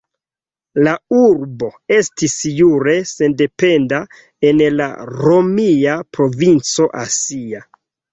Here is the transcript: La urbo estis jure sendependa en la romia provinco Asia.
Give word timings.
La 0.85 0.91
urbo 1.15 1.67
estis 1.97 2.33
jure 2.59 2.95
sendependa 3.09 3.99
en 4.53 4.63
la 4.79 4.87
romia 5.19 5.99
provinco 6.19 6.89
Asia. 7.03 7.63